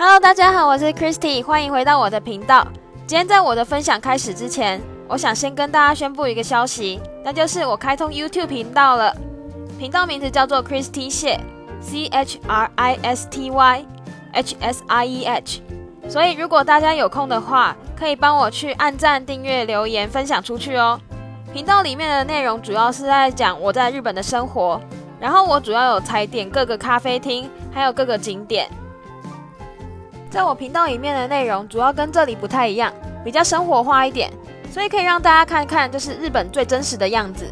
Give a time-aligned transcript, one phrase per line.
[0.00, 2.64] Hello，大家好，我是 Christy，欢迎回到我的频道。
[3.04, 9.12] 今天在我的分享开始之前，我想先跟大家宣布一个消息，那就是我开通 YouTube 频道了。
[9.76, 11.40] 频道名字叫做 Christy 谢
[11.80, 13.84] ，C H R I S T Y
[14.34, 15.62] H S I E H。
[16.08, 21.00] 所以如果大家有空的话，可以帮我去按赞、订阅、留言、分享出去哦。
[21.52, 24.80] 频道里面的内容主要是在讲我在日本的生活，
[25.18, 28.70] 然后我主要有踩点各个咖啡厅，还有各个景点。
[30.30, 32.92] 在我频道里面的内容主要跟这里不太一样，
[33.24, 34.30] 比较生活化一点，
[34.70, 37.46] 所以可以让大家看看就是日本最真实的样子。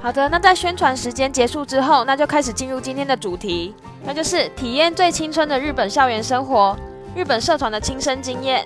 [0.00, 6.76] 好的，那在宣传时间结束之后，那就开始进入今天的主题，那就是体验最青春的日本校园生活，
[7.16, 8.64] 日本社团的亲身经验。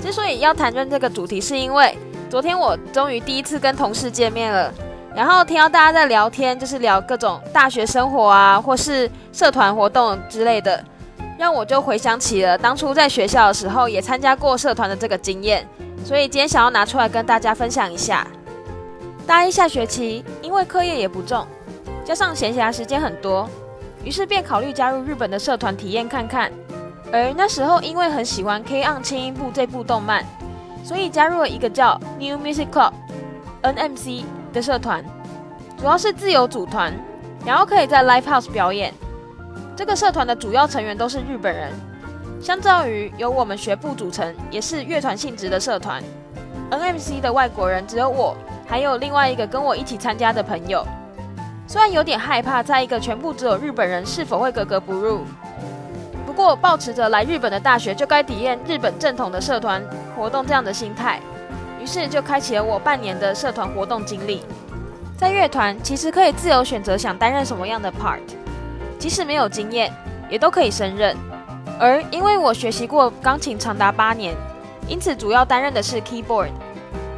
[0.00, 1.96] 之所以要谈论这个主题，是因为
[2.30, 4.72] 昨天我终于第一次跟同事见面了，
[5.14, 10.82] 然后听到大家在聊天，就是聊各种大学生活啊，或是社团活动之类的。
[11.42, 15.68] 让我就回想起了当初在学校的时候也参加过社团的这个经验，
[16.04, 18.24] 所以今天想要拿出来跟大家分享一下。
[19.26, 21.44] 大一下学期，因为课业也不重，
[22.04, 23.50] 加上闲暇时间很多，
[24.04, 26.48] 于是便考虑加入日本的社团体验看看。
[27.12, 30.24] 而那时候因为很喜欢《K on 轻音部》这部动漫，
[30.84, 35.04] 所以加入了一个叫 New Music Club（NMC） 的社团，
[35.76, 36.94] 主要是自由组团，
[37.44, 38.94] 然后可以在 Live House 表演。
[39.74, 41.72] 这个社团的主要成员都是日本人，
[42.40, 46.02] 相较于由我们学部组成，也是乐团性质的社团。
[46.70, 50.86] NMC 的外国人只有我，还有另外一个跟我一起参加的朋友。
[51.66, 55.22] 虽然有点害怕，在一个全部只有日本人是否会格格不入，
[56.26, 59.82] 不过抱持着来日本的大学就该体验日本正统的社团
[60.14, 61.18] 活动这样的心态，
[61.80, 64.42] 于是就开启了我半年的社团活动经历。
[65.16, 68.20] 在乐团其实可以自由选择想担任什么样的 part。
[69.02, 69.92] 即使没有经验，
[70.30, 71.16] 也都可以胜任。
[71.76, 74.32] 而因为我学习过钢琴长达八年，
[74.86, 76.50] 因此主要担任的是 keyboard。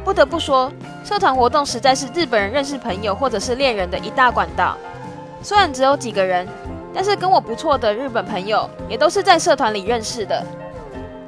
[0.03, 0.71] 不得不说，
[1.03, 4.75] 社团活动实在是日本人认识朋友或者是恋人的一大管道。
[5.43, 6.47] 虽然只有几个人，
[6.91, 10.43] 但是跟我不错的日本朋友也都是在社团里认识的。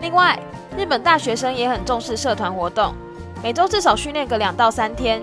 [0.01, 0.39] 另外，
[0.75, 2.95] 日本大学生也很重视社团活动，
[3.44, 5.22] 每周至少训练个两到三天，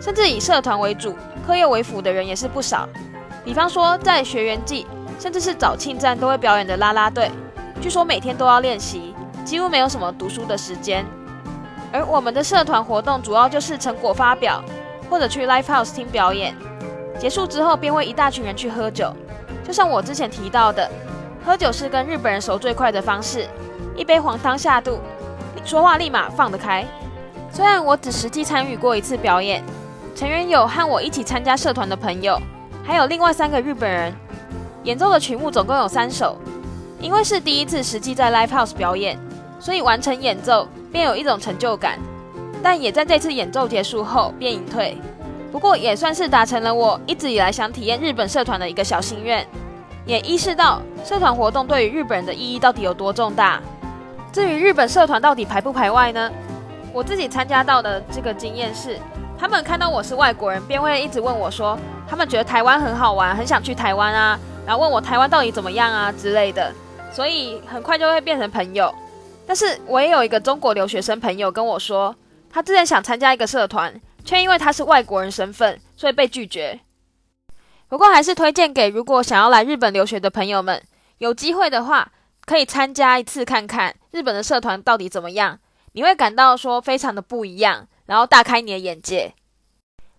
[0.00, 1.14] 甚至以社团为主、
[1.46, 2.88] 课业为辅的人也是不少。
[3.44, 4.86] 比方说，在学员季，
[5.18, 7.30] 甚至是早庆站都会表演的啦啦队，
[7.80, 9.14] 据说每天都要练习，
[9.44, 11.04] 几乎没有什么读书的时间。
[11.92, 14.62] 而我们的社团活动主要就是成果发表，
[15.08, 16.54] 或者去 live house 听表演，
[17.18, 19.12] 结束之后便会一大群人去喝酒。
[19.64, 20.88] 就像我之前提到的，
[21.44, 23.48] 喝酒是跟日本人熟最快的方式，
[23.96, 25.00] 一杯黄汤下肚，
[25.64, 26.84] 说话立马放得开。
[27.50, 29.64] 虽然我只实际参与过一次表演，
[30.14, 32.40] 成员有和我一起参加社团的朋友。
[32.84, 34.12] 还有另外三个日本人
[34.84, 36.36] 演奏的曲目总共有三首，
[37.00, 39.18] 因为是第一次实际在 live house 表演，
[39.58, 41.98] 所以完成演奏便有一种成就感。
[42.62, 44.96] 但也在这次演奏结束后便隐退，
[45.50, 49.46] 不过也算是达成了我一直以来想体验日本社团的一个小心愿，
[50.04, 53.60] 也意识到社团活动对于日本人的意义到底有多重大。
[54.32, 56.30] 至于日本社团到底排不排外呢？
[56.92, 58.98] 我自己参加到的这个经验是，
[59.38, 61.78] 他们看到我是外国人，便会一直问我说。
[62.10, 66.74] 他们觉得台湾很好玩，很想去台湾啊，然后问我台湾到底怎么样啊之类的，
[67.12, 68.92] 所以很快就会变成朋友。
[69.46, 72.12] 但是我也有一个中国留学生朋友跟我说，
[72.50, 73.94] 他之前想参加一个社团，
[74.24, 76.80] 却因为他是外国人身份，所以被拒绝。
[77.88, 80.82] 不过还是推荐给如果想要来日本留学的朋友们，
[81.18, 82.10] 有机会的话
[82.44, 85.60] 可以参加一次看看日本的社团到底怎么样，
[85.92, 89.32] 你会感到说非常的不一样，然后大开你的眼界。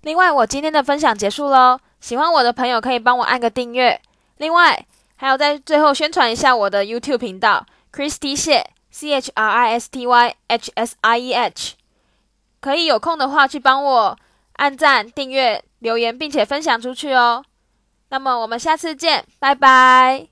[0.02, 1.80] 另外，我今天的分享结束喽。
[2.00, 4.02] 喜欢我的朋友可以帮我按个订阅。
[4.38, 4.86] 另外，
[5.16, 7.64] 还有在最后宣传一下我的 YouTube 频道
[7.94, 11.74] ，Christy 谢 C H R I S T Y H S I E H，
[12.60, 14.18] 可以有空的话去帮我
[14.54, 17.46] 按赞、订阅、留言，并且分享出去哦。
[18.10, 20.31] 那么我们下次见，拜拜。